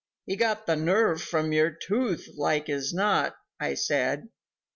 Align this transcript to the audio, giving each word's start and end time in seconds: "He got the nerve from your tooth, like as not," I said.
"He 0.25 0.35
got 0.35 0.65
the 0.65 0.75
nerve 0.75 1.21
from 1.21 1.51
your 1.53 1.69
tooth, 1.69 2.27
like 2.35 2.69
as 2.69 2.91
not," 2.91 3.35
I 3.59 3.75
said. 3.75 4.29